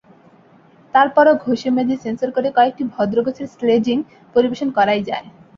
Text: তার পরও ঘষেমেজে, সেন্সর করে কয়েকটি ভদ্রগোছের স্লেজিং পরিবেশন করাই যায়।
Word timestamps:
তার 0.93 1.07
পরও 1.15 1.33
ঘষেমেজে, 1.45 1.95
সেন্সর 2.03 2.29
করে 2.35 2.49
কয়েকটি 2.57 2.83
ভদ্রগোছের 2.93 3.47
স্লেজিং 3.53 3.97
পরিবেশন 4.35 4.69
করাই 4.77 5.01
যায়। 5.09 5.25